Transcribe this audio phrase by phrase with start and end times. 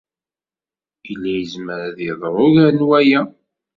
[1.07, 3.21] Yella yezmer ad yeḍru ugar n waya!